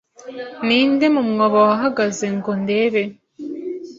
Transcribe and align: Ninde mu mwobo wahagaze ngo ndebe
Ninde 0.65 1.05
mu 1.15 1.21
mwobo 1.29 1.59
wahagaze 1.67 2.25
ngo 2.37 2.51
ndebe 2.63 3.03